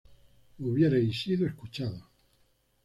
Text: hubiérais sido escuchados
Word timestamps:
hubiérais 0.57 1.15
sido 1.21 1.45
escuchados 1.45 2.01